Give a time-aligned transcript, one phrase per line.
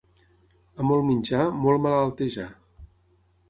[0.83, 2.51] A molt menjar, molt malaltejar.